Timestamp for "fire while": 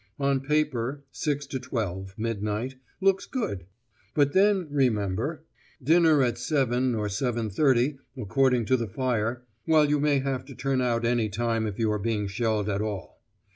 8.87-9.87